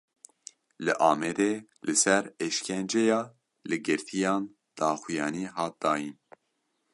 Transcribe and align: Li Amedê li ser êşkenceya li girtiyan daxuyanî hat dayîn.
Li 0.83 0.93
Amedê 1.09 1.53
li 1.85 1.95
ser 2.03 2.23
êşkenceya 2.45 3.19
li 3.69 3.77
girtiyan 3.85 4.43
daxuyanî 4.77 5.45
hat 5.55 5.73
dayîn. 5.81 6.15